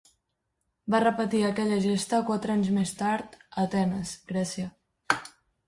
Va 0.93 1.01
repetir 1.03 1.41
aquella 1.49 1.77
gesta 1.83 2.23
quatre 2.31 2.55
anys 2.61 2.73
més 2.79 2.95
tard 3.03 3.39
a 3.45 3.47
Atenes, 3.69 4.17
Grècia. 4.35 5.23